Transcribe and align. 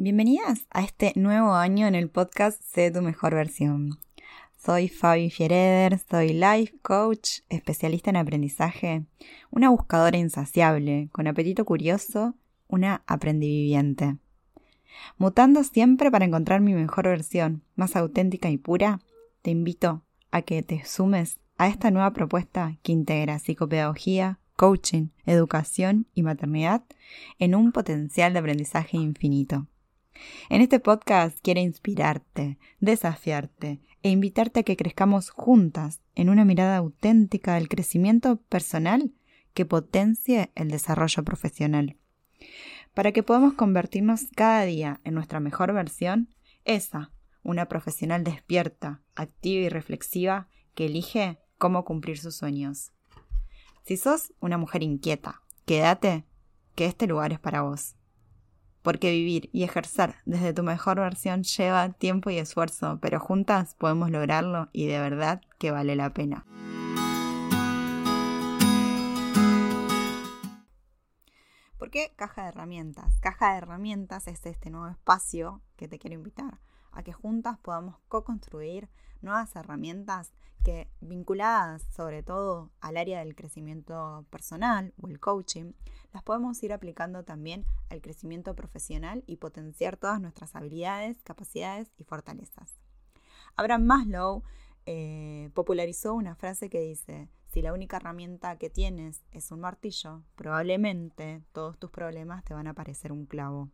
Bienvenidas 0.00 0.64
a 0.70 0.84
este 0.84 1.12
nuevo 1.16 1.54
año 1.54 1.88
en 1.88 1.96
el 1.96 2.08
podcast 2.08 2.62
Sé 2.62 2.92
tu 2.92 3.02
mejor 3.02 3.34
versión. 3.34 3.98
Soy 4.56 4.86
Fabi 4.88 5.28
Fiereder, 5.28 5.98
soy 5.98 6.34
life 6.34 6.72
coach, 6.82 7.40
especialista 7.48 8.10
en 8.10 8.16
aprendizaje, 8.16 9.06
una 9.50 9.70
buscadora 9.70 10.16
insaciable, 10.16 11.08
con 11.10 11.26
apetito 11.26 11.64
curioso, 11.64 12.36
una 12.68 13.02
aprendiviviente. 13.08 14.18
Mutando 15.16 15.64
siempre 15.64 16.12
para 16.12 16.26
encontrar 16.26 16.60
mi 16.60 16.74
mejor 16.74 17.08
versión, 17.08 17.64
más 17.74 17.96
auténtica 17.96 18.48
y 18.50 18.56
pura, 18.56 19.00
te 19.42 19.50
invito 19.50 20.04
a 20.30 20.42
que 20.42 20.62
te 20.62 20.84
sumes 20.84 21.40
a 21.56 21.66
esta 21.66 21.90
nueva 21.90 22.12
propuesta 22.12 22.76
que 22.84 22.92
integra 22.92 23.40
psicopedagogía, 23.40 24.38
coaching, 24.54 25.08
educación 25.26 26.06
y 26.14 26.22
maternidad 26.22 26.84
en 27.40 27.56
un 27.56 27.72
potencial 27.72 28.32
de 28.32 28.38
aprendizaje 28.38 28.96
infinito. 28.96 29.66
En 30.48 30.60
este 30.60 30.80
podcast 30.80 31.38
quiero 31.42 31.60
inspirarte, 31.60 32.58
desafiarte 32.80 33.80
e 34.02 34.10
invitarte 34.10 34.60
a 34.60 34.62
que 34.62 34.76
crezcamos 34.76 35.30
juntas 35.30 36.00
en 36.14 36.28
una 36.28 36.44
mirada 36.44 36.76
auténtica 36.76 37.54
del 37.54 37.68
crecimiento 37.68 38.36
personal 38.48 39.12
que 39.54 39.66
potencie 39.66 40.50
el 40.54 40.70
desarrollo 40.70 41.24
profesional. 41.24 41.96
Para 42.94 43.12
que 43.12 43.22
podamos 43.22 43.54
convertirnos 43.54 44.26
cada 44.34 44.62
día 44.64 45.00
en 45.04 45.14
nuestra 45.14 45.40
mejor 45.40 45.72
versión, 45.72 46.34
esa, 46.64 47.12
una 47.42 47.66
profesional 47.66 48.24
despierta, 48.24 49.02
activa 49.14 49.62
y 49.62 49.68
reflexiva 49.68 50.48
que 50.74 50.86
elige 50.86 51.38
cómo 51.58 51.84
cumplir 51.84 52.18
sus 52.18 52.36
sueños. 52.36 52.92
Si 53.84 53.96
sos 53.96 54.32
una 54.40 54.58
mujer 54.58 54.82
inquieta, 54.82 55.42
quédate, 55.64 56.24
que 56.74 56.86
este 56.86 57.06
lugar 57.06 57.32
es 57.32 57.40
para 57.40 57.62
vos. 57.62 57.97
Porque 58.82 59.10
vivir 59.10 59.50
y 59.52 59.64
ejercer 59.64 60.14
desde 60.24 60.52
tu 60.52 60.62
mejor 60.62 61.00
versión 61.00 61.42
lleva 61.42 61.90
tiempo 61.90 62.30
y 62.30 62.38
esfuerzo, 62.38 62.98
pero 63.00 63.20
juntas 63.20 63.74
podemos 63.74 64.10
lograrlo 64.10 64.68
y 64.72 64.86
de 64.86 65.00
verdad 65.00 65.40
que 65.58 65.70
vale 65.70 65.96
la 65.96 66.12
pena. 66.14 66.44
¿Por 71.78 71.90
qué 71.90 72.12
caja 72.16 72.42
de 72.42 72.48
herramientas? 72.48 73.18
Caja 73.20 73.52
de 73.52 73.58
herramientas 73.58 74.26
es 74.26 74.44
este 74.46 74.70
nuevo 74.70 74.88
espacio 74.88 75.62
que 75.76 75.88
te 75.88 75.98
quiero 75.98 76.14
invitar 76.14 76.58
a 76.98 77.04
que 77.04 77.12
juntas 77.12 77.56
podamos 77.58 77.96
co-construir 78.08 78.88
nuevas 79.22 79.54
herramientas 79.54 80.32
que 80.64 80.88
vinculadas 81.00 81.84
sobre 81.94 82.24
todo 82.24 82.72
al 82.80 82.96
área 82.96 83.20
del 83.20 83.36
crecimiento 83.36 84.26
personal 84.30 84.92
o 85.00 85.06
el 85.06 85.20
coaching, 85.20 85.74
las 86.12 86.24
podemos 86.24 86.60
ir 86.64 86.72
aplicando 86.72 87.22
también 87.22 87.64
al 87.88 88.00
crecimiento 88.00 88.56
profesional 88.56 89.22
y 89.26 89.36
potenciar 89.36 89.96
todas 89.96 90.20
nuestras 90.20 90.56
habilidades, 90.56 91.22
capacidades 91.22 91.88
y 91.96 92.02
fortalezas. 92.02 92.74
Abraham 93.54 93.84
Maslow 93.84 94.42
eh, 94.84 95.50
popularizó 95.54 96.14
una 96.14 96.34
frase 96.34 96.68
que 96.68 96.80
dice, 96.80 97.28
si 97.46 97.62
la 97.62 97.72
única 97.72 97.98
herramienta 97.98 98.58
que 98.58 98.70
tienes 98.70 99.22
es 99.30 99.52
un 99.52 99.60
martillo, 99.60 100.24
probablemente 100.34 101.42
todos 101.52 101.78
tus 101.78 101.90
problemas 101.90 102.44
te 102.44 102.54
van 102.54 102.66
a 102.66 102.74
parecer 102.74 103.12
un 103.12 103.24
clavo. 103.24 103.70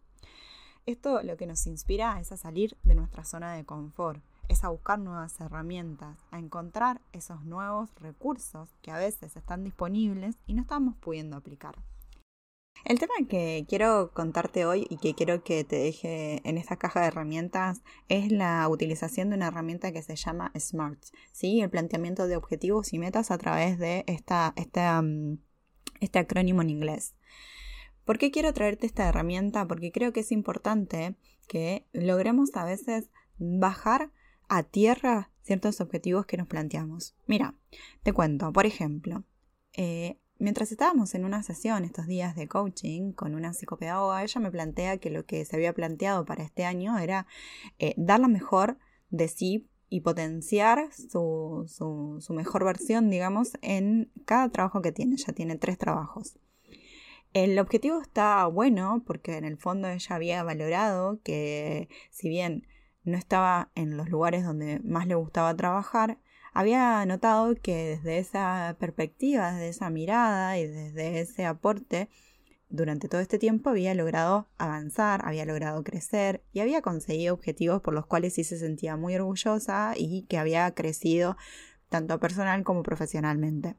Esto 0.86 1.22
lo 1.22 1.38
que 1.38 1.46
nos 1.46 1.66
inspira 1.66 2.20
es 2.20 2.30
a 2.30 2.36
salir 2.36 2.77
de 2.82 2.94
nuestra 2.94 3.24
zona 3.24 3.54
de 3.54 3.64
confort, 3.64 4.22
es 4.48 4.64
a 4.64 4.68
buscar 4.68 4.98
nuevas 4.98 5.40
herramientas, 5.40 6.18
a 6.30 6.38
encontrar 6.38 7.00
esos 7.14 7.42
nuevos 7.44 7.88
recursos 8.00 8.68
que 8.82 8.90
a 8.90 8.98
veces 8.98 9.34
están 9.34 9.64
disponibles 9.64 10.36
y 10.46 10.52
no 10.52 10.60
estamos 10.60 10.94
pudiendo 10.96 11.38
aplicar. 11.38 11.77
El 12.84 12.98
tema 12.98 13.14
que 13.30 13.64
quiero 13.66 14.10
contarte 14.12 14.66
hoy 14.66 14.86
y 14.90 14.98
que 14.98 15.14
quiero 15.14 15.42
que 15.42 15.64
te 15.64 15.77
deje 15.77 16.46
en 16.46 16.58
esta 16.58 16.77
caja 16.77 17.00
de 17.00 17.06
herramientas 17.06 17.80
es 18.10 18.30
la 18.30 18.68
utilización 18.68 19.30
de 19.30 19.36
una 19.36 19.46
herramienta 19.46 19.90
que 19.90 20.02
se 20.02 20.16
llama 20.16 20.52
SMART, 20.55 21.02
¿sí? 21.33 21.62
el 21.62 21.70
planteamiento 21.70 22.27
de 22.27 22.36
objetivos 22.36 22.92
y 22.92 22.98
metas 22.98 23.30
a 23.30 23.39
través 23.39 23.78
de 23.78 24.05
esta, 24.06 24.52
mm, 25.01 25.39
este 26.01 26.18
acrónimo 26.18 26.61
en 26.61 26.68
inglés. 26.68 27.14
¿Por 28.04 28.18
qué 28.18 28.30
quiero 28.30 28.52
traerte 28.52 28.86
esta 28.86 29.08
herramienta? 29.08 29.66
Porque 29.66 29.92
creo 29.92 30.12
que 30.12 30.20
es 30.20 30.32
importante 30.32 31.16
que 31.48 31.86
logremos 31.92 32.54
a 32.54 32.64
veces 32.64 33.10
bajar 33.38 34.10
a 34.48 34.62
tierra 34.62 35.30
ciertos 35.42 35.80
objetivos 35.80 36.26
que 36.26 36.36
nos 36.36 36.48
planteamos. 36.48 37.14
Mira, 37.26 37.54
te 38.02 38.12
cuento, 38.12 38.52
por 38.52 38.66
ejemplo, 38.66 39.24
eh, 39.72 40.18
mientras 40.38 40.72
estábamos 40.72 41.14
en 41.14 41.24
una 41.24 41.42
sesión 41.42 41.84
estos 41.84 42.06
días 42.06 42.34
de 42.36 42.48
coaching 42.48 43.12
con 43.12 43.34
una 43.34 43.52
psicopedagoga, 43.52 44.22
ella 44.22 44.40
me 44.40 44.50
plantea 44.50 44.98
que 44.98 45.10
lo 45.10 45.24
que 45.24 45.44
se 45.44 45.56
había 45.56 45.72
planteado 45.72 46.24
para 46.24 46.44
este 46.44 46.64
año 46.64 46.98
era 46.98 47.26
eh, 47.78 47.94
dar 47.96 48.20
la 48.20 48.28
mejor 48.28 48.78
de 49.10 49.28
sí 49.28 49.68
y 49.88 50.00
potenciar 50.00 50.90
su, 50.92 51.64
su, 51.68 52.34
mejor 52.34 52.64
versión, 52.64 53.10
digamos, 53.10 53.52
en 53.62 54.10
cada 54.24 54.48
trabajo 54.48 54.82
que 54.82 54.92
tiene. 54.92 55.14
Ella 55.14 55.32
tiene 55.32 55.56
tres 55.56 55.78
trabajos. 55.78 56.36
El 57.34 57.58
objetivo 57.58 58.00
está 58.00 58.46
bueno 58.46 59.02
porque 59.05 59.36
en 59.36 59.45
el 59.45 59.56
fondo 59.56 59.89
ella 59.89 60.14
había 60.14 60.45
valorado 60.45 61.20
que 61.24 61.89
si 62.11 62.28
bien 62.28 62.68
no 63.02 63.18
estaba 63.18 63.72
en 63.74 63.96
los 63.96 64.08
lugares 64.08 64.45
donde 64.45 64.78
más 64.84 65.08
le 65.08 65.17
gustaba 65.17 65.56
trabajar, 65.56 66.20
había 66.52 67.05
notado 67.06 67.56
que 67.56 67.96
desde 67.96 68.18
esa 68.18 68.77
perspectiva, 68.78 69.50
desde 69.52 69.68
esa 69.70 69.90
mirada 69.90 70.56
y 70.58 70.68
desde 70.68 71.18
ese 71.18 71.45
aporte, 71.45 72.08
durante 72.68 73.08
todo 73.08 73.20
este 73.20 73.40
tiempo 73.40 73.70
había 73.70 73.95
logrado 73.95 74.48
avanzar, 74.56 75.22
había 75.24 75.45
logrado 75.45 75.83
crecer 75.83 76.45
y 76.52 76.61
había 76.61 76.83
conseguido 76.83 77.34
objetivos 77.34 77.83
por 77.83 77.95
los 77.95 78.06
cuales 78.06 78.34
sí 78.34 78.45
se 78.45 78.58
sentía 78.58 78.96
muy 78.96 79.16
orgullosa 79.16 79.95
y 79.96 80.22
que 80.28 80.39
había 80.39 80.72
crecido 80.72 81.36
tanto 81.89 82.20
personal 82.20 82.62
como 82.62 82.84
profesionalmente. 82.84 83.74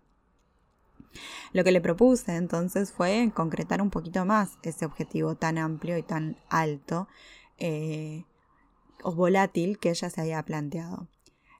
Lo 1.54 1.64
que 1.64 1.72
le 1.72 1.82
propuse 1.82 2.36
entonces 2.36 2.92
fue 2.92 3.32
concretar 3.34 3.82
un 3.82 3.90
poquito 3.90 4.26
más 4.26 4.58
ese 4.64 4.86
objetivo 4.86 5.36
tan 5.36 5.58
amplio 5.58 5.98
y 5.98 6.04
tan 6.04 6.38
alto 6.50 7.08
eh, 7.58 8.26
o 9.04 9.14
volátil 9.14 9.80
que 9.80 9.90
ella 9.90 10.10
se 10.10 10.22
había 10.22 10.44
planteado. 10.44 11.08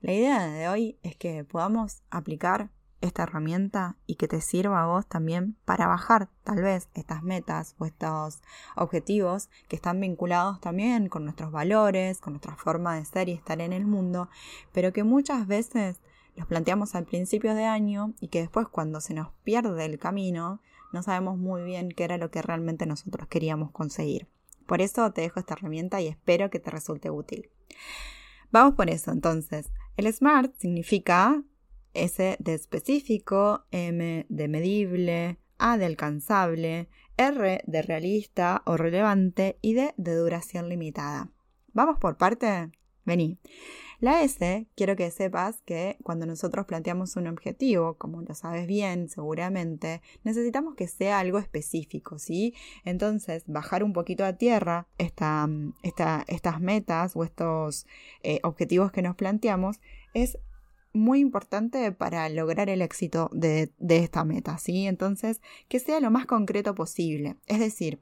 La 0.02 0.14
idea 0.14 0.46
de 0.48 0.68
hoy 0.68 1.00
es 1.04 1.16
que 1.16 1.44
podamos 1.44 2.04
aplicar 2.10 2.70
esta 3.02 3.24
herramienta 3.24 3.98
y 4.06 4.16
que 4.16 4.28
te 4.28 4.42
sirva 4.42 4.84
a 4.84 4.88
vos 4.88 5.08
también 5.08 5.58
para 5.66 5.88
bajar 5.88 6.30
tal 6.44 6.62
vez 6.62 6.90
estas 6.94 7.24
metas 7.24 7.76
o 7.78 7.86
estos 7.86 8.42
objetivos 8.76 9.50
que 9.68 9.76
están 9.76 10.00
vinculados 10.00 10.60
también 10.60 11.08
con 11.10 11.24
nuestros 11.24 11.52
valores, 11.52 12.20
con 12.20 12.34
nuestra 12.34 12.56
forma 12.56 12.96
de 12.96 13.06
ser 13.06 13.30
y 13.30 13.34
estar 13.34 13.62
en 13.62 13.74
el 13.74 13.86
mundo, 13.86 14.30
pero 14.74 14.94
que 14.94 15.04
muchas 15.04 15.48
veces 15.48 16.02
los 16.36 16.48
planteamos 16.48 16.96
al 16.96 17.06
principio 17.06 17.56
de 17.56 17.66
año 17.66 18.14
y 18.20 18.28
que 18.28 18.42
después 18.42 18.68
cuando 18.68 19.02
se 19.02 19.14
nos 19.14 19.30
pierde 19.44 19.86
el 19.86 20.00
camino 20.00 20.62
no 20.92 21.04
sabemos 21.04 21.38
muy 21.38 21.64
bien 21.64 21.90
qué 21.90 22.04
era 22.06 22.18
lo 22.18 22.32
que 22.32 22.42
realmente 22.42 22.86
nosotros 22.86 23.28
queríamos 23.28 23.72
conseguir. 23.72 24.28
Por 24.66 24.82
eso 24.82 25.12
te 25.12 25.22
dejo 25.22 25.40
esta 25.40 25.54
herramienta 25.54 26.02
y 26.02 26.08
espero 26.08 26.50
que 26.50 26.60
te 26.60 26.72
resulte 26.72 27.10
útil. 27.10 27.50
Vamos 28.52 28.76
por 28.76 28.90
eso 28.90 29.12
entonces. 29.12 29.72
El 29.98 30.12
SMART 30.12 30.56
significa 30.58 31.44
S 31.94 32.38
de 32.40 32.54
específico, 32.54 33.66
M 33.72 34.26
de 34.30 34.48
medible, 34.48 35.38
A 35.58 35.78
de 35.78 35.86
alcanzable, 35.86 36.90
R 37.18 37.62
de 37.66 37.82
realista 37.82 38.62
o 38.66 38.78
relevante 38.78 39.58
y 39.62 39.74
D 39.74 39.94
de 39.98 40.16
duración 40.16 40.70
limitada. 40.70 41.30
¿Vamos 41.74 42.00
por 42.00 42.18
parte? 42.18 42.72
Vení. 43.06 43.40
La 44.00 44.24
S, 44.24 44.68
quiero 44.76 44.96
que 44.96 45.10
sepas 45.12 45.62
que 45.62 45.98
cuando 46.04 46.26
nosotros 46.26 46.66
planteamos 46.66 47.16
un 47.16 47.28
objetivo, 47.28 47.96
como 47.98 48.22
lo 48.22 48.36
sabes 48.36 48.68
bien 48.68 49.10
seguramente, 49.10 50.02
necesitamos 50.24 50.76
que 50.76 50.88
sea 50.88 51.20
algo 51.20 51.40
específico, 51.40 52.20
¿sí? 52.20 52.54
Entonces, 52.84 53.44
bajar 53.48 53.84
un 53.84 53.94
poquito 53.94 54.26
a 54.26 54.34
tierra 54.34 54.88
esta, 54.98 55.48
estas 55.82 56.60
metas 56.60 57.16
o 57.16 57.24
estos 57.24 57.88
eh, 58.24 58.40
objetivos 58.44 58.92
que 58.92 59.02
nos 59.02 59.16
planteamos 59.16 59.80
es 60.14 60.38
muy 60.94 61.20
importante 61.20 61.92
para 61.92 62.28
lograr 62.30 62.70
el 62.70 62.82
éxito 62.82 63.30
de, 63.34 63.72
de 63.78 63.98
esta 63.98 64.24
meta, 64.24 64.58
¿sí? 64.58 64.88
Entonces, 64.88 65.42
que 65.68 65.80
sea 65.80 66.00
lo 66.00 66.12
más 66.12 66.26
concreto 66.26 66.74
posible. 66.74 67.36
Es 67.48 67.60
decir, 67.60 68.02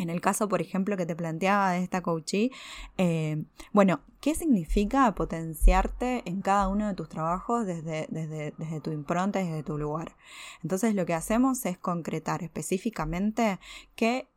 en 0.00 0.08
el 0.08 0.20
caso, 0.20 0.48
por 0.48 0.62
ejemplo, 0.62 0.96
que 0.96 1.04
te 1.04 1.14
planteaba 1.14 1.72
de 1.72 1.82
esta 1.82 2.00
coachee, 2.00 2.50
eh, 2.96 3.44
bueno, 3.72 4.00
¿qué 4.20 4.34
significa 4.34 5.14
potenciarte 5.14 6.22
en 6.24 6.40
cada 6.40 6.68
uno 6.68 6.88
de 6.88 6.94
tus 6.94 7.08
trabajos 7.08 7.66
desde, 7.66 8.06
desde, 8.08 8.54
desde 8.56 8.80
tu 8.80 8.92
impronta 8.92 9.40
desde 9.40 9.62
tu 9.62 9.76
lugar? 9.76 10.16
Entonces, 10.62 10.94
lo 10.94 11.04
que 11.04 11.14
hacemos 11.14 11.66
es 11.66 11.76
concretar 11.76 12.42
específicamente 12.42 13.60
qué 13.94 14.28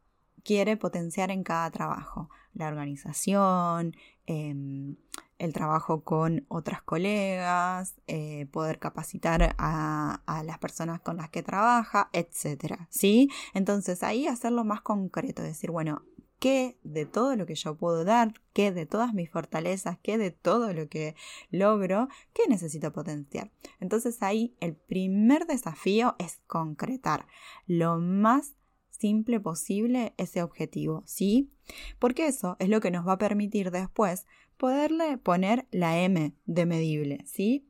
quiere 0.44 0.76
potenciar 0.76 1.32
en 1.32 1.44
cada 1.44 1.72
trabajo. 1.72 2.30
La 2.54 2.68
organización, 2.68 3.96
em, 4.26 4.98
el 5.40 5.54
trabajo 5.54 6.04
con 6.04 6.46
otras 6.48 6.82
colegas, 6.82 7.96
eh, 8.08 8.48
poder 8.52 8.80
capacitar 8.80 9.56
a, 9.58 10.22
las 10.46 10.58
personas 10.60 11.00
con 11.02 11.18
las 11.18 11.30
que 11.30 11.44
trabaja, 11.44 12.10
etc. 12.14 12.76
¿sí? 12.90 13.30
Entonces 13.54 14.04
ahí 14.04 14.28
hacerlo 14.28 14.64
más 14.64 14.82
concreto, 14.82 15.42
decir, 15.42 15.72
bueno, 15.72 16.04
qué 16.40 16.78
de 16.84 17.06
todo 17.06 17.36
lo 17.36 17.46
que 17.46 17.56
yo 17.56 17.78
puedo 17.78 18.04
dar, 18.04 18.34
qué 18.52 18.72
de 18.72 18.86
todas 18.86 19.14
mis 19.14 19.30
fortalezas, 19.30 19.98
qué 20.04 20.18
de 20.18 20.32
todo 20.32 20.74
lo 20.74 20.90
que 20.90 21.16
logro, 21.50 22.10
qué 22.34 22.44
necesito 22.50 22.92
potenciar. 22.92 23.52
Entonces 23.80 24.22
ahí 24.22 24.56
el 24.60 24.76
primer 24.76 25.46
desafío 25.46 26.16
es 26.20 26.42
concretar 26.48 27.28
lo 27.66 28.00
más 28.00 28.56
simple 29.04 29.40
posible 29.40 30.14
ese 30.18 30.42
objetivo, 30.42 31.04
¿sí? 31.06 31.52
Porque 32.00 32.28
eso 32.28 32.56
es 32.60 32.70
lo 32.70 32.80
que 32.80 32.92
nos 32.92 33.08
va 33.08 33.14
a 33.14 33.18
permitir 33.18 33.72
después 33.72 34.26
poderle 34.64 35.18
poner 35.18 35.68
la 35.72 36.00
M 36.00 36.34
de 36.46 36.66
medible, 36.66 37.26
¿sí? 37.26 37.68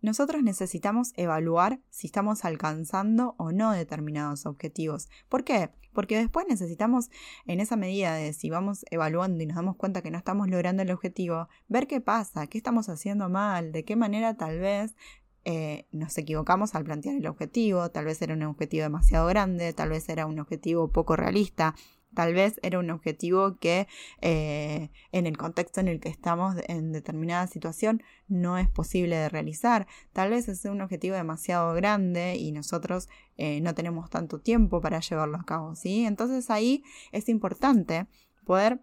Nosotros 0.00 0.42
necesitamos 0.42 1.12
evaluar 1.14 1.78
si 1.88 2.08
estamos 2.08 2.44
alcanzando 2.44 3.36
o 3.38 3.52
no 3.52 3.70
determinados 3.70 4.44
objetivos. 4.44 5.08
¿Por 5.28 5.44
qué? 5.44 5.70
Porque 5.92 6.18
después 6.18 6.44
necesitamos, 6.48 7.10
en 7.46 7.60
esa 7.60 7.76
medida 7.76 8.16
de 8.16 8.32
si 8.32 8.50
vamos 8.50 8.84
evaluando 8.90 9.40
y 9.40 9.46
nos 9.46 9.54
damos 9.54 9.76
cuenta 9.76 10.02
que 10.02 10.10
no 10.10 10.18
estamos 10.18 10.48
logrando 10.48 10.82
el 10.82 10.90
objetivo, 10.90 11.48
ver 11.68 11.86
qué 11.86 12.00
pasa, 12.00 12.48
qué 12.48 12.58
estamos 12.58 12.88
haciendo 12.88 13.28
mal, 13.28 13.70
de 13.70 13.84
qué 13.84 13.94
manera 13.94 14.36
tal 14.36 14.58
vez 14.58 14.96
eh, 15.44 15.86
nos 15.92 16.18
equivocamos 16.18 16.74
al 16.74 16.82
plantear 16.82 17.14
el 17.14 17.26
objetivo, 17.28 17.88
tal 17.92 18.06
vez 18.06 18.20
era 18.20 18.34
un 18.34 18.42
objetivo 18.42 18.82
demasiado 18.82 19.28
grande, 19.28 19.72
tal 19.74 19.90
vez 19.90 20.08
era 20.08 20.26
un 20.26 20.40
objetivo 20.40 20.88
poco 20.88 21.14
realista, 21.14 21.76
Tal 22.14 22.34
vez 22.34 22.60
era 22.62 22.78
un 22.78 22.90
objetivo 22.90 23.58
que 23.58 23.88
eh, 24.20 24.90
en 25.12 25.26
el 25.26 25.36
contexto 25.36 25.80
en 25.80 25.88
el 25.88 26.00
que 26.00 26.08
estamos 26.08 26.56
en 26.68 26.92
determinada 26.92 27.46
situación 27.46 28.02
no 28.28 28.58
es 28.58 28.68
posible 28.68 29.16
de 29.16 29.28
realizar. 29.28 29.86
Tal 30.12 30.30
vez 30.30 30.48
es 30.48 30.64
un 30.64 30.80
objetivo 30.80 31.16
demasiado 31.16 31.74
grande 31.74 32.36
y 32.36 32.52
nosotros 32.52 33.08
eh, 33.36 33.60
no 33.60 33.74
tenemos 33.74 34.10
tanto 34.10 34.40
tiempo 34.40 34.80
para 34.80 35.00
llevarlo 35.00 35.38
a 35.38 35.44
cabo. 35.44 35.74
¿sí? 35.74 36.04
Entonces 36.04 36.50
ahí 36.50 36.84
es 37.12 37.28
importante 37.28 38.06
poder 38.44 38.80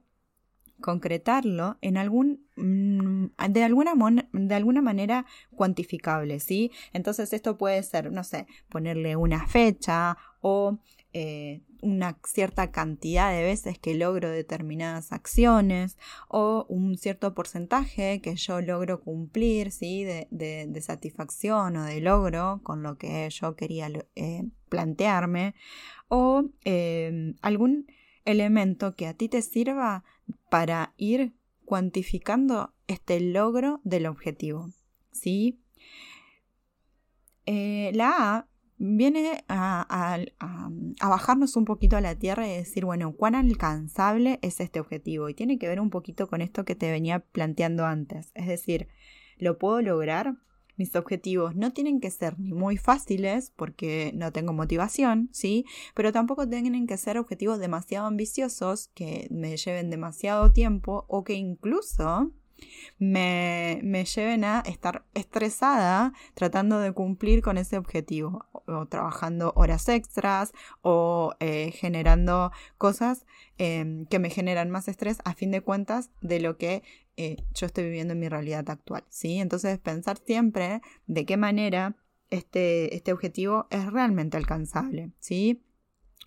concretarlo 0.80 1.78
en 1.82 1.98
algún 1.98 2.46
mm, 2.56 3.26
de 3.50 3.64
alguna, 3.64 3.94
de 4.32 4.56
alguna 4.56 4.82
manera 4.82 5.26
cuantificable, 5.52 6.40
¿sí? 6.40 6.72
Entonces 6.94 7.34
esto 7.34 7.58
puede 7.58 7.84
ser, 7.84 8.12
no 8.12 8.24
sé, 8.24 8.48
ponerle 8.70 9.16
una 9.16 9.46
fecha 9.48 10.18
o 10.42 10.80
eh, 11.12 11.62
una 11.82 12.20
cierta 12.24 12.72
cantidad 12.72 13.32
de 13.32 13.42
veces 13.42 13.80
que 13.80 13.96
logro 13.96 14.30
determinadas 14.30 15.12
acciones 15.12 15.98
o 16.28 16.66
un 16.70 16.98
cierto 16.98 17.34
porcentaje 17.34 18.22
que 18.22 18.36
yo 18.36 18.62
logro 18.62 19.02
cumplir, 19.02 19.72
¿sí? 19.72 20.04
De, 20.04 20.82
satisfacción 20.82 21.78
o 21.78 21.86
de 21.86 22.00
logro 22.02 22.62
con 22.64 22.84
lo 22.84 22.98
que 22.98 23.28
yo 23.30 23.56
quería 23.56 23.90
eh, 24.16 24.44
plantearme 24.70 25.56
o 26.10 26.44
eh, 26.64 27.34
algún 27.42 27.88
elemento 28.26 28.96
que 28.96 29.08
a 29.08 29.14
ti 29.14 29.30
te 29.30 29.42
sirva 29.42 30.04
para 30.50 30.94
ir 30.98 31.34
cuantificando 31.66 32.74
este 32.88 33.20
logro 33.20 33.82
del 33.84 34.06
objetivo. 34.06 34.70
¿sí? 35.12 35.60
la 37.46 38.36
A 38.36 38.49
viene 38.80 39.44
a, 39.50 40.18
bajarnos 41.02 41.56
un 41.58 41.66
poquito 41.66 41.98
a 41.98 42.02
la 42.02 42.16
tierra 42.16 42.48
y 42.48 42.56
decir, 42.56 42.86
bueno, 42.86 43.14
¿cuán 43.14 43.36
alcanzable 43.36 44.40
es 44.42 44.60
este 44.62 44.80
objetivo? 44.80 45.30
Y 45.30 45.34
tiene 45.34 45.60
que 45.60 45.68
ver 45.68 45.82
un 45.82 45.90
poquito 45.90 46.28
con 46.28 46.42
esto 46.42 46.64
que 46.66 46.76
te 46.76 46.90
venía 46.90 47.20
planteando 47.20 47.86
antes. 47.86 48.32
Es 48.34 48.48
decir, 48.48 48.88
¿lo 49.38 49.58
puedo 49.60 49.82
lograr? 49.82 50.36
Mis 50.78 50.96
objetivos 50.96 51.58
no 51.58 51.74
tienen 51.74 52.00
que 52.00 52.10
ser 52.10 52.40
ni 52.40 52.54
muy 52.54 52.78
fáciles 52.78 53.52
porque 53.58 54.14
no 54.16 54.32
tengo 54.32 54.54
motivación, 54.54 55.28
¿sí? 55.34 55.66
Pero 55.94 56.14
tampoco 56.14 56.48
tienen 56.48 56.88
que 56.88 56.96
ser 56.96 57.18
objetivos 57.18 57.60
demasiado 57.60 58.08
ambiciosos 58.08 58.88
que 58.94 59.28
me 59.30 59.58
lleven 59.58 59.90
demasiado 59.90 60.54
tiempo 60.54 61.04
o 61.10 61.26
que 61.26 61.34
incluso 61.34 62.32
me, 62.98 63.80
me 63.84 64.06
lleven 64.06 64.44
a 64.44 64.62
estar 64.62 65.06
estresada 65.14 66.14
tratando 66.34 66.80
de 66.80 66.92
cumplir 66.92 67.42
con 67.42 67.58
ese 67.58 67.78
objetivo, 67.78 68.46
o, 68.52 68.86
trabajando 68.88 69.54
horas 69.56 69.88
extras 69.90 70.54
o 70.82 71.34
eh, 71.40 71.72
generando 71.72 72.52
cosas 72.78 73.26
em, 73.58 74.06
que 74.06 74.20
me 74.20 74.30
generan 74.30 74.70
más 74.70 74.88
estrés 74.88 75.20
a 75.26 75.34
fin 75.34 75.52
de 75.52 75.62
cuentas 75.62 76.10
de 76.22 76.40
lo 76.40 76.58
que 76.58 76.84
eh, 77.18 77.38
yo 77.54 77.66
estoy 77.66 77.86
viviendo 77.86 78.14
en 78.14 78.20
mi 78.20 78.30
realidad 78.30 78.70
actual. 78.70 79.04
¿sí? 79.10 79.40
Entonces 79.40 79.80
pensar 79.80 80.18
siempre 80.18 80.82
de 81.08 81.26
qué 81.26 81.38
manera 81.38 81.96
este, 82.30 82.96
este 82.96 83.12
objetivo 83.12 83.68
es 83.72 83.92
realmente 83.92 84.38
alcanzable. 84.38 85.12
¿sí? 85.20 85.62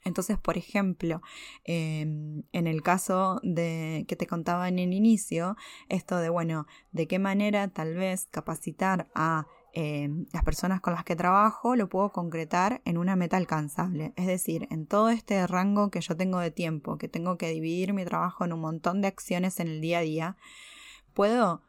Entonces, 0.05 0.39
por 0.39 0.59
ejemplo, 0.59 1.23
em, 1.65 2.43
en 2.53 2.67
el 2.67 2.83
caso 2.83 3.41
de 3.43 4.05
que 4.09 4.17
te 4.17 4.27
contaba 4.27 4.69
en 4.69 4.79
el 4.79 4.93
inicio, 4.93 5.56
esto 5.89 6.17
de, 6.19 6.29
bueno, 6.29 6.67
de 6.91 7.06
qué 7.06 7.19
manera 7.19 7.69
tal 7.69 7.94
vez 7.94 8.27
capacitar 8.31 9.09
a 9.15 9.47
em, 9.75 10.27
las 10.33 10.44
personas 10.44 10.83
con 10.83 10.93
las 10.93 11.03
que 11.05 11.17
trabajo 11.17 11.77
lo 11.77 11.89
puedo 11.89 12.12
concretar 12.12 12.83
en 12.85 12.99
una 12.99 13.17
meta 13.17 13.39
alcanzable. 13.39 14.12
Es 14.17 14.27
decir, 14.27 14.69
en 14.71 14.87
todo 14.87 15.09
este 15.09 15.47
rango 15.47 15.91
que 15.91 16.03
yo 16.03 16.15
tengo 16.17 16.41
de 16.41 16.50
tiempo, 16.50 16.99
que 16.99 17.09
tengo 17.09 17.39
que 17.39 17.49
dividir 17.49 17.94
mi 17.94 18.05
trabajo 18.05 18.44
en 18.44 18.53
un 18.53 18.61
montón 18.61 19.00
de 19.00 19.09
acciones 19.09 19.61
en 19.61 19.69
el 19.69 19.81
día 19.81 19.99
a 20.00 20.03
día, 20.03 20.37
puedo 21.15 21.62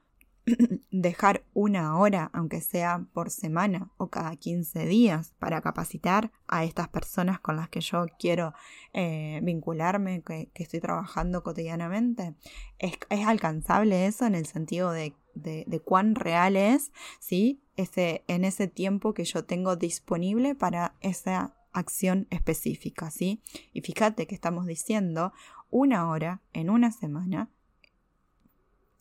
dejar 0.91 1.43
una 1.53 1.97
hora, 1.97 2.29
aunque 2.33 2.61
sea 2.61 3.05
por 3.13 3.29
semana 3.29 3.91
o 3.97 4.09
cada 4.09 4.35
15 4.35 4.85
días, 4.85 5.33
para 5.39 5.61
capacitar 5.61 6.31
a 6.47 6.63
estas 6.63 6.89
personas 6.89 7.39
con 7.39 7.55
las 7.55 7.69
que 7.69 7.81
yo 7.81 8.05
quiero 8.19 8.53
eh, 8.93 9.39
vincularme, 9.43 10.21
que, 10.21 10.51
estoy 10.55 10.79
trabajando 10.79 11.43
cotidianamente. 11.43 12.35
¿Es, 12.79 12.97
alcanzable 13.25 14.05
eso 14.05 14.25
en 14.25 14.35
el 14.35 14.45
sentido 14.45 14.91
de, 14.91 15.15
de, 15.35 15.79
cuán 15.79 16.15
real 16.15 16.55
es, 16.55 16.91
¿sí? 17.19 17.61
Ese, 17.75 18.23
en 18.27 18.45
ese 18.45 18.67
tiempo 18.67 19.13
que 19.13 19.25
yo 19.25 19.45
tengo 19.45 19.75
disponible 19.75 20.55
para 20.55 20.95
esa 21.01 21.55
acción 21.71 22.27
específica, 22.29 23.09
¿sí? 23.09 23.41
Y 23.71 23.81
fíjate 23.81 24.27
que 24.27 24.35
estamos 24.35 24.65
diciendo 24.65 25.33
una 25.69 26.07
hora 26.09 26.41
en 26.53 26.69
una 26.69 26.91
semana 26.91 27.49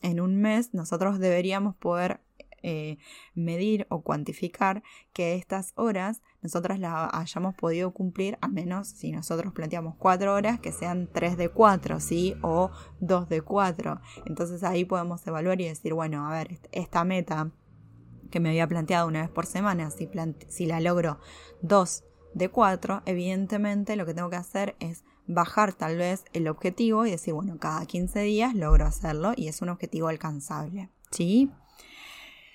en 0.02 0.20
un 0.20 0.40
mes 0.40 0.74
nosotros 0.74 1.18
deberíamos 1.18 1.74
poder 1.76 2.20
eh, 2.64 2.98
medir 3.34 3.88
o 3.90 4.02
cuantificar 4.02 4.84
que 5.12 5.34
estas 5.34 5.72
horas 5.74 6.22
nosotras 6.42 6.78
las 6.78 7.12
hayamos 7.12 7.54
podido 7.56 7.92
cumplir, 7.92 8.38
a 8.40 8.46
menos 8.46 8.86
si 8.86 9.10
nosotros 9.10 9.52
planteamos 9.52 9.96
cuatro 9.96 10.32
horas, 10.32 10.60
que 10.60 10.70
sean 10.70 11.08
tres 11.12 11.36
de 11.36 11.48
cuatro, 11.48 11.98
¿sí? 11.98 12.36
O 12.42 12.70
dos 13.00 13.28
de 13.28 13.42
cuatro. 13.42 14.00
Entonces 14.26 14.62
ahí 14.62 14.84
podemos 14.84 15.26
evaluar 15.26 15.60
y 15.60 15.66
decir, 15.66 15.92
bueno, 15.92 16.24
a 16.26 16.30
ver, 16.30 16.60
esta 16.70 17.02
meta 17.04 17.50
que 18.30 18.38
me 18.38 18.50
había 18.50 18.68
planteado 18.68 19.08
una 19.08 19.22
vez 19.22 19.30
por 19.30 19.46
semana, 19.46 19.90
si, 19.90 20.08
si 20.48 20.66
la 20.66 20.80
logro 20.80 21.18
dos 21.62 22.04
de 22.32 22.48
cuatro, 22.48 23.02
evidentemente 23.06 23.96
lo 23.96 24.06
que 24.06 24.14
tengo 24.14 24.30
que 24.30 24.36
hacer 24.36 24.76
es 24.78 25.04
bajar 25.26 25.72
tal 25.72 25.96
vez 25.96 26.24
el 26.32 26.48
objetivo 26.48 27.06
y 27.06 27.10
decir, 27.10 27.34
bueno, 27.34 27.58
cada 27.58 27.84
15 27.86 28.20
días 28.20 28.54
logro 28.54 28.86
hacerlo 28.86 29.32
y 29.36 29.48
es 29.48 29.62
un 29.62 29.68
objetivo 29.68 30.08
alcanzable. 30.08 30.90
¿Sí? 31.10 31.50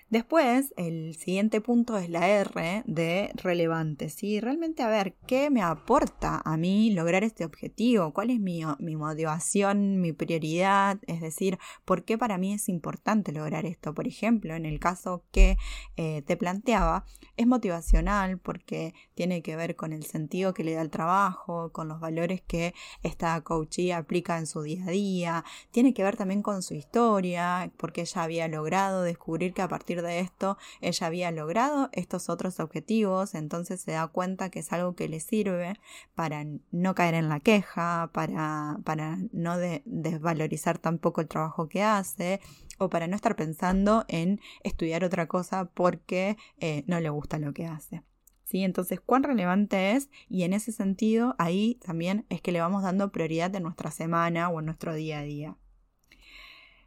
Después, 0.09 0.73
el 0.77 1.15
siguiente 1.15 1.59
punto 1.59 1.97
es 1.97 2.09
la 2.09 2.29
R 2.29 2.83
de 2.85 3.29
relevante. 3.35 4.07
¿sí? 4.07 4.39
Realmente, 4.39 4.81
a 4.81 4.87
ver, 4.87 5.15
¿qué 5.27 5.49
me 5.49 5.61
aporta 5.61 6.41
a 6.45 6.55
mí 6.55 6.91
lograr 6.91 7.25
este 7.25 7.43
objetivo? 7.43 8.13
¿Cuál 8.13 8.29
es 8.29 8.39
mi, 8.39 8.63
motivación, 8.95 9.99
mi 9.99 10.13
prioridad? 10.13 10.97
Es 11.07 11.19
decir, 11.19 11.57
¿por 11.83 12.05
qué 12.05 12.17
para 12.17 12.37
mí 12.37 12.53
es 12.53 12.69
importante 12.69 13.33
lograr 13.33 13.65
esto? 13.65 13.93
Por 13.93 14.07
ejemplo, 14.07 14.55
en 14.55 14.65
el 14.65 14.79
caso 14.79 15.25
que 15.33 15.57
eh, 15.97 16.21
te 16.21 16.37
planteaba, 16.37 17.03
es 17.35 17.45
motivacional 17.45 18.39
porque 18.39 18.93
tiene 19.13 19.41
que 19.41 19.57
ver 19.57 19.75
con 19.75 19.91
el 19.91 20.05
sentido 20.05 20.53
que 20.53 20.63
le 20.63 20.73
da 20.73 20.81
el 20.83 20.89
trabajo, 20.89 21.73
con 21.73 21.89
los 21.89 21.99
valores 21.99 22.41
que 22.41 22.73
esta 23.03 23.41
coachee 23.41 23.91
aplica 23.91 24.37
en 24.37 24.47
su 24.47 24.61
día 24.61 24.85
a 24.85 24.91
día, 24.91 25.45
tiene 25.71 25.93
que 25.93 26.03
ver 26.03 26.15
también 26.15 26.41
con 26.41 26.63
su 26.63 26.75
historia, 26.75 27.73
porque 27.75 28.01
ella 28.01 28.23
había 28.23 28.47
logrado 28.47 29.03
descubrir 29.03 29.53
que 29.53 29.61
a 29.61 29.67
partir 29.67 29.96
de 30.01 30.19
esto 30.19 30.57
ella 30.81 31.07
había 31.07 31.31
logrado 31.31 31.89
estos 31.93 32.29
otros 32.29 32.59
objetivos, 32.59 33.35
entonces 33.35 33.81
se 33.81 33.91
da 33.91 34.07
cuenta 34.07 34.49
que 34.49 34.59
es 34.59 34.71
algo 34.73 34.95
que 34.95 35.07
le 35.07 35.19
sirve 35.19 35.79
para 36.15 36.45
no 36.71 36.95
caer 36.95 37.15
en 37.15 37.29
la 37.29 37.39
queja, 37.39 38.09
para, 38.13 38.79
para 38.83 39.17
no 39.31 39.57
desvalorizar 39.57 40.77
tampoco 40.77 41.21
el 41.21 41.27
trabajo 41.27 41.67
que 41.67 41.83
hace 41.83 42.39
o 42.77 42.89
para 42.89 43.07
no 43.07 43.15
estar 43.15 43.35
pensando 43.35 44.05
en 44.07 44.39
estudiar 44.63 45.03
otra 45.03 45.27
cosa 45.27 45.65
porque 45.65 46.37
eh, 46.59 46.83
no 46.87 46.99
le 46.99 47.09
gusta 47.09 47.39
lo 47.39 47.53
que 47.53 47.65
hace. 47.65 48.03
¿Sí? 48.43 48.63
Entonces, 48.63 49.01
¿cuán 49.01 49.23
relevante 49.23 49.91
es? 49.91 50.09
Y 50.29 50.43
en 50.43 50.53
ese 50.53 50.71
sentido, 50.71 51.35
ahí 51.37 51.79
también 51.85 52.25
es 52.29 52.41
que 52.41 52.53
le 52.53 52.61
vamos 52.61 52.81
dando 52.81 53.11
prioridad 53.11 53.53
en 53.55 53.63
nuestra 53.63 53.91
semana 53.91 54.47
o 54.49 54.59
en 54.59 54.65
nuestro 54.67 54.93
día 54.93 55.19
a 55.19 55.23
día. 55.23 55.57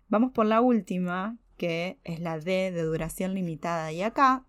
Vamos 0.09 0.33
por 0.33 0.47
la 0.47 0.63
última, 0.63 1.37
que 1.61 1.99
es 2.05 2.21
la 2.21 2.39
D 2.39 2.73
de 2.73 2.83
duración 2.85 3.35
limitada. 3.35 3.93
Y 3.93 4.01
acá 4.01 4.47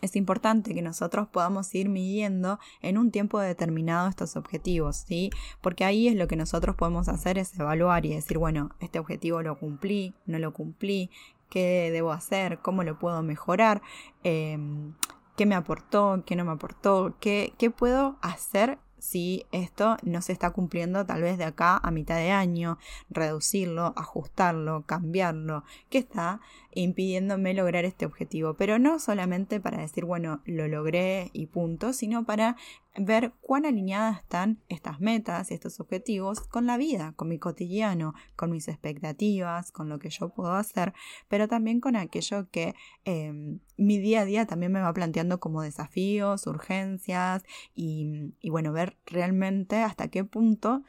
es 0.00 0.14
importante 0.14 0.72
que 0.72 0.80
nosotros 0.80 1.26
podamos 1.26 1.74
ir 1.74 1.88
midiendo 1.88 2.60
en 2.82 2.98
un 2.98 3.10
tiempo 3.10 3.40
determinado 3.40 4.08
estos 4.08 4.36
objetivos, 4.36 4.98
¿sí? 5.08 5.30
Porque 5.60 5.84
ahí 5.84 6.06
es 6.06 6.14
lo 6.14 6.28
que 6.28 6.36
nosotros 6.36 6.76
podemos 6.76 7.08
hacer 7.08 7.36
es 7.36 7.58
evaluar 7.58 8.06
y 8.06 8.14
decir, 8.14 8.38
bueno, 8.38 8.70
este 8.78 9.00
objetivo 9.00 9.42
lo 9.42 9.58
cumplí, 9.58 10.14
no 10.24 10.38
lo 10.38 10.52
cumplí, 10.52 11.10
qué 11.48 11.90
debo 11.92 12.12
hacer, 12.12 12.60
cómo 12.60 12.84
lo 12.84 12.96
puedo 12.96 13.24
mejorar, 13.24 13.82
em, 14.22 14.94
qué 15.36 15.46
me 15.46 15.56
aportó, 15.56 16.22
qué 16.24 16.36
no 16.36 16.44
me 16.44 16.52
aportó, 16.52 17.16
qué, 17.18 17.54
qué 17.58 17.72
puedo 17.72 18.18
hacer 18.22 18.78
si 19.00 19.46
esto 19.52 19.96
no 20.02 20.22
se 20.22 20.32
está 20.32 20.50
cumpliendo 20.50 21.04
tal 21.06 21.22
vez 21.22 21.38
de 21.38 21.44
acá 21.44 21.78
a 21.82 21.90
mitad 21.90 22.16
de 22.16 22.30
año, 22.30 22.78
reducirlo, 23.08 23.92
ajustarlo, 23.96 24.84
cambiarlo, 24.86 25.64
que 25.88 25.98
está 25.98 26.40
impidiéndome 26.72 27.54
lograr 27.54 27.84
este 27.84 28.06
objetivo. 28.06 28.54
Pero 28.54 28.78
no 28.78 28.98
solamente 28.98 29.60
para 29.60 29.78
decir, 29.78 30.04
bueno, 30.04 30.40
lo 30.44 30.68
logré 30.68 31.30
y 31.32 31.46
punto, 31.46 31.92
sino 31.92 32.24
para 32.24 32.56
ver 32.96 33.32
cuán 33.40 33.66
alineadas 33.66 34.20
están 34.20 34.60
estas 34.68 35.00
metas 35.00 35.50
y 35.50 35.54
estos 35.54 35.78
objetivos 35.80 36.40
con 36.40 36.66
la 36.66 36.76
vida, 36.76 37.12
con 37.16 37.28
mi 37.28 37.38
cotidiano, 37.38 38.14
con 38.36 38.50
mis 38.50 38.68
expectativas, 38.68 39.70
con 39.70 39.88
lo 39.88 39.98
que 39.98 40.10
yo 40.10 40.30
puedo 40.30 40.52
hacer, 40.52 40.92
pero 41.28 41.46
también 41.46 41.80
con 41.80 41.96
aquello 41.96 42.50
que 42.50 42.74
em, 43.04 43.60
mi 43.76 43.98
día 43.98 44.22
a 44.22 44.24
día 44.24 44.46
también 44.46 44.72
me 44.72 44.80
va 44.80 44.92
planteando 44.92 45.38
como 45.40 45.62
desafíos, 45.62 46.46
urgencias 46.46 47.44
y, 47.74 48.32
bueno, 48.50 48.72
ver 48.72 48.96
realmente 49.06 49.76
hasta 49.76 50.08
qué 50.08 50.24
punto 50.24 50.82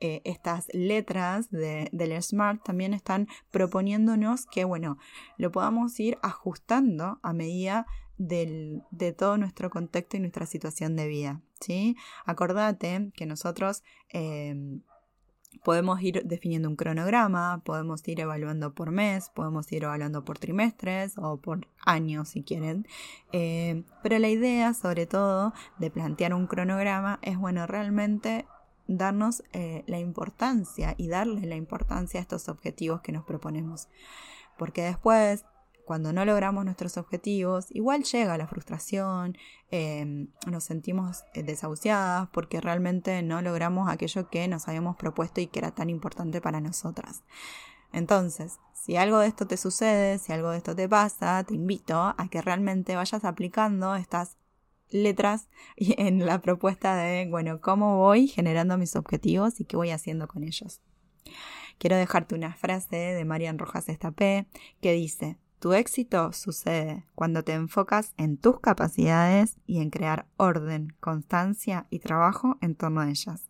eh, 0.00 0.22
estas 0.24 0.68
letras 0.72 1.50
de, 1.50 1.88
del 1.92 2.22
Smart 2.22 2.62
también 2.62 2.94
están 2.94 3.26
proponiéndonos 3.50 4.46
que, 4.46 4.64
bueno, 4.64 4.96
lo 5.38 5.50
podamos 5.50 5.98
ir 5.98 6.18
ajustando 6.22 7.18
a 7.22 7.32
medida 7.32 7.84
del, 8.16 8.82
de 8.90 9.12
todo 9.12 9.38
nuestro 9.38 9.70
contexto 9.70 10.16
y 10.16 10.20
nuestra 10.20 10.46
situación 10.46 10.96
de 10.96 11.08
vida, 11.08 11.40
¿sí? 11.60 11.96
Acordate 12.24 13.10
que 13.14 13.26
nosotros 13.26 13.82
em, 14.08 14.80
podemos 15.64 16.00
ir 16.02 16.22
definiendo 16.24 16.68
un 16.68 16.76
cronograma, 16.76 17.62
podemos 17.64 18.06
ir 18.06 18.20
evaluando 18.20 18.74
por 18.74 18.90
mes, 18.90 19.30
podemos 19.30 19.70
ir 19.72 19.84
evaluando 19.84 20.24
por 20.24 20.38
trimestres 20.38 21.16
o 21.18 21.38
por 21.38 21.66
años 21.84 22.28
si 22.28 22.42
quieren, 22.42 22.86
eh, 23.32 23.82
pero 24.02 24.18
la 24.18 24.28
idea 24.28 24.74
sobre 24.74 25.06
todo 25.06 25.52
de 25.78 25.90
plantear 25.90 26.34
un 26.34 26.46
cronograma 26.46 27.18
es, 27.22 27.38
bueno, 27.38 27.66
realmente 27.66 28.46
darnos 28.86 29.42
eh, 29.52 29.84
la 29.86 29.98
importancia 29.98 30.94
y 30.96 31.08
darle 31.08 31.46
la 31.46 31.56
importancia 31.56 32.18
a 32.18 32.22
estos 32.22 32.48
objetivos 32.48 33.02
que 33.02 33.12
nos 33.12 33.24
proponemos. 33.24 33.88
Porque 34.56 34.82
después, 34.82 35.44
cuando 35.88 36.12
no 36.12 36.26
logramos 36.26 36.66
nuestros 36.66 36.98
objetivos, 36.98 37.68
igual 37.70 38.04
llega 38.04 38.36
la 38.36 38.46
frustración, 38.46 39.38
em, 39.70 40.28
nos 40.46 40.64
sentimos 40.64 41.24
eh, 41.32 41.42
desahuciadas 41.42 42.28
porque 42.28 42.60
realmente 42.60 43.22
no 43.22 43.40
logramos 43.40 43.88
aquello 43.88 44.28
que 44.28 44.46
nos 44.48 44.68
habíamos 44.68 44.96
propuesto 44.96 45.40
y 45.40 45.46
que 45.46 45.60
era 45.60 45.70
tan 45.70 45.88
importante 45.88 46.42
para 46.42 46.60
nosotras. 46.60 47.22
Entonces, 47.90 48.58
si 48.74 48.98
algo 48.98 49.18
de 49.18 49.28
esto 49.28 49.46
te 49.46 49.56
sucede, 49.56 50.18
si 50.18 50.30
algo 50.30 50.50
de 50.50 50.58
esto 50.58 50.76
te 50.76 50.90
pasa, 50.90 51.42
te 51.44 51.54
invito 51.54 51.98
a 51.98 52.28
que 52.30 52.42
realmente 52.42 52.94
vayas 52.94 53.24
aplicando 53.24 53.94
estas 53.96 54.36
letras 54.90 55.48
en 55.76 56.26
la 56.26 56.42
propuesta 56.42 56.96
de, 56.96 57.26
bueno, 57.30 57.62
cómo 57.62 57.96
voy 57.96 58.28
generando 58.28 58.76
mis 58.76 58.94
objetivos 58.94 59.58
y 59.58 59.64
qué 59.64 59.78
voy 59.78 59.88
haciendo 59.88 60.28
con 60.28 60.44
ellos. 60.44 60.82
Quiero 61.78 61.96
dejarte 61.96 62.34
una 62.34 62.52
frase 62.52 62.94
de 62.94 63.24
Marian 63.24 63.58
Rojas 63.58 63.88
Estapé 63.88 64.48
que 64.82 64.92
dice, 64.92 65.38
tu 65.58 65.72
éxito 65.72 66.32
sucede 66.32 67.04
cuando 67.14 67.42
te 67.42 67.52
enfocas 67.52 68.14
en 68.16 68.36
tus 68.36 68.60
capacidades 68.60 69.56
y 69.66 69.80
en 69.80 69.90
crear 69.90 70.26
orden, 70.36 70.94
constancia 71.00 71.86
y 71.90 71.98
trabajo 71.98 72.58
en 72.60 72.74
torno 72.74 73.00
a 73.00 73.10
ellas. 73.10 73.48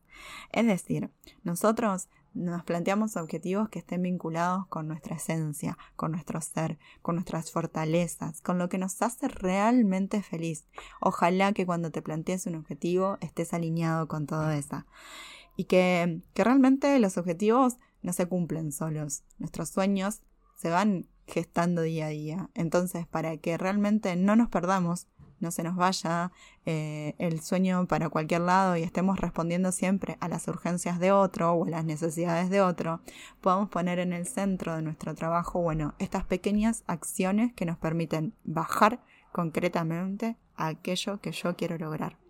Es 0.53 0.67
decir, 0.67 1.11
nosotros 1.45 2.09
nos 2.35 2.63
planteamos 2.65 3.17
objetivos 3.17 3.69
que 3.69 3.81
estén 3.81 4.03
vinculados 4.03 4.67
con 4.69 4.87
nuestra 4.87 5.17
esencia, 5.17 5.77
con 5.97 6.13
nuestro 6.13 6.41
ser, 6.41 6.79
con 7.03 7.17
nuestras 7.17 7.51
fortalezas, 7.51 8.41
con 8.41 8.59
lo 8.59 8.69
que 8.69 8.79
nos 8.79 9.01
hace 9.03 9.29
realmente 9.29 10.23
feliz. 10.23 10.67
Ojalá 11.01 11.53
que 11.53 11.67
cuando 11.67 11.91
te 11.91 12.03
plantees 12.03 12.47
un 12.47 12.55
objetivo 12.55 13.19
estés 13.21 13.53
alineado 13.55 14.09
con 14.09 14.27
todo 14.27 14.51
eso. 14.51 14.85
Y 15.57 15.65
que, 15.65 16.23
que 16.35 16.45
realmente 16.45 16.99
los 17.01 17.19
objetivos 17.19 17.77
no 18.03 18.13
se 18.13 18.27
cumplen 18.27 18.73
solos. 18.73 19.25
Nuestros 19.39 19.71
sueños 19.71 20.23
se 20.57 20.71
van 20.71 21.07
gestando 21.29 21.83
día 21.83 22.07
a 22.07 22.11
día. 22.11 22.51
Entonces, 22.55 23.07
para 23.07 23.37
que 23.37 23.57
realmente 23.57 24.17
no 24.17 24.35
nos 24.35 24.49
perdamos 24.49 25.07
no 25.41 25.51
se 25.51 25.63
nos 25.63 25.77
vaya 25.77 26.33
eh, 26.67 27.15
el 27.19 27.41
sueño 27.41 27.87
para 27.87 28.09
cualquier 28.09 28.43
lado 28.43 28.77
y 28.77 28.83
estemos 28.83 29.19
respondiendo 29.19 29.73
siempre 29.73 30.17
a 30.21 30.29
las 30.29 30.49
urgencias 30.49 30.99
de 30.99 31.13
otro 31.13 31.53
o 31.53 31.65
a 31.65 31.71
las 31.71 31.85
necesidades 31.85 32.51
de 32.51 32.61
otro, 32.61 33.01
podamos 33.41 33.69
poner 33.69 33.99
en 33.99 34.13
el 34.13 34.27
centro 34.27 34.75
de 34.75 34.83
nuestro 34.83 35.15
trabajo, 35.15 35.61
bueno, 35.61 35.95
estas 35.99 36.25
pequeñas 36.25 36.85
acciones 36.87 37.53
que 37.53 37.67
nos 37.67 37.79
permiten 37.79 38.35
bajar 38.45 39.01
concretamente 39.33 40.37
a 40.57 40.69
aquello 40.69 41.21
que 41.21 41.33
yo 41.33 41.57
quiero 41.57 41.79
lograr. 41.79 42.28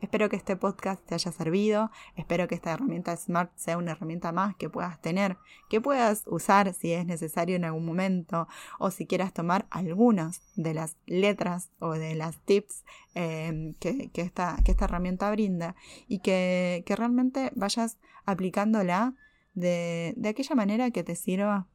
Espero 0.00 0.30
que 0.30 0.36
este 0.36 0.56
podcast 0.56 1.04
te 1.04 1.14
haya 1.14 1.30
servido, 1.30 1.90
espero 2.16 2.48
que 2.48 2.54
esta 2.54 2.72
herramienta 2.72 3.14
Smart 3.16 3.52
sea 3.56 3.76
una 3.76 3.92
herramienta 3.92 4.32
más 4.32 4.56
que 4.56 4.70
puedas 4.70 4.98
tener, 5.02 5.36
que 5.68 5.82
puedas 5.82 6.24
usar 6.26 6.72
si 6.72 6.92
es 6.92 7.04
necesario 7.04 7.56
en 7.56 7.66
algún 7.66 7.84
momento 7.84 8.48
o 8.78 8.90
si 8.90 9.06
quieras 9.06 9.34
tomar 9.34 9.66
algunas 9.68 10.40
de 10.56 10.72
las 10.72 10.96
letras 11.04 11.70
o 11.80 11.92
de 11.92 12.14
las 12.14 12.38
tips 12.46 12.82
em, 13.14 13.74
que, 13.74 14.10
esta, 14.14 14.56
herramienta 14.64 15.30
brinda 15.30 15.76
y 16.08 16.20
que, 16.20 16.82
realmente 16.88 17.52
vayas 17.54 17.98
aplicándola 18.24 19.14
de, 19.52 20.14
de 20.16 20.28
aquella 20.30 20.54
manera 20.54 20.90
que 20.90 21.04
te 21.04 21.14
sirva 21.14 21.66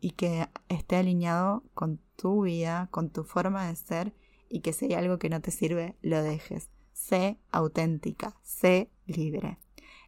y 0.00 0.12
que 0.12 0.48
esté 0.68 0.96
alineado 0.96 1.62
con 1.74 2.00
tu 2.16 2.42
vida, 2.42 2.88
con 2.90 3.10
tu 3.10 3.22
forma 3.22 3.68
de 3.68 3.76
ser 3.76 4.12
y 4.48 4.60
que 4.60 4.72
si 4.72 4.86
hay 4.86 4.94
algo 4.94 5.18
que 5.20 5.30
no 5.30 5.40
te 5.40 5.52
sirve, 5.52 5.94
lo 6.02 6.22
dejes 6.22 6.68
sé 6.98 7.38
auténtica, 7.52 8.34
sé 8.42 8.90
libre. 9.06 9.58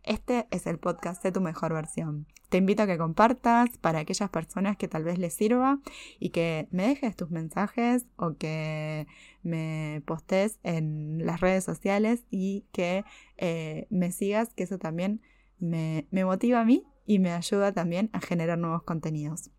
Este 0.02 0.47
es 0.50 0.66
el 0.66 0.78
podcast 0.78 1.23
de 1.23 1.32
tu 1.32 1.40
mejor 1.40 1.73
versión. 1.73 2.26
Te 2.49 2.59
invito 2.59 2.82
a 2.82 2.87
que 2.87 2.99
compartas 2.99 3.70
para 3.78 4.00
aquellas 4.00 4.28
personas 4.28 4.76
que 4.76 4.88
tal 4.88 5.04
vez 5.04 5.18
les 5.18 5.32
sirva 5.32 5.78
y 6.18 6.30
que 6.30 6.66
me 6.73 6.88
dejes 6.88 7.14
tus 7.14 7.30
mensajes 7.30 8.06
o 8.16 8.35
que 8.37 9.06
me 9.42 10.02
postes 10.04 10.59
en 10.64 11.25
las 11.25 11.40
redes 11.40 11.64
sociales 11.64 12.25
y 12.30 12.64
que 12.73 13.04
eh, 13.37 13.87
me 13.90 14.11
sigas, 14.11 14.52
que 14.52 14.64
eso 14.64 14.78
también 14.78 15.23
me 15.59 16.06
motiva 16.12 16.61
a 16.61 16.64
mí 16.64 16.85
y 17.06 17.18
me 17.18 17.32
ayuda 17.32 17.73
también 17.73 18.11
a 18.12 18.20
generar 18.20 18.59
nuevos 18.59 18.82
contenidos. 18.82 19.50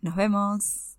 Nos 0.00 0.14
vemos. 0.14 0.91